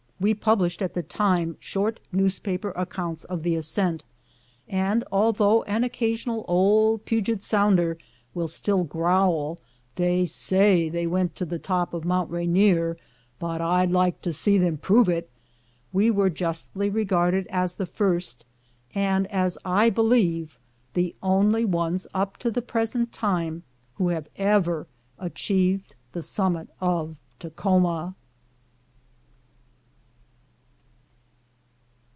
[0.21, 4.03] We published at the time short newspaper accounts of the ascent,
[4.69, 7.97] and, although an occasional old Puget Sounder
[8.35, 9.57] will still growl,
[9.95, 12.97] "They say they went on top of Mount Rainier,
[13.39, 15.27] but Td like to see them prove it,
[15.91, 18.45] we were justly regarded as the first,
[18.93, 20.59] and as I believe
[20.93, 23.63] the only ones up to the present time,
[23.95, 24.85] who have ever
[25.17, 28.13] achieved the summit of Takhoma.